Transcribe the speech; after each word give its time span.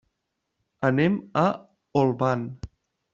Anem 0.89 1.19
a 1.43 1.45
Olvan. 2.01 2.49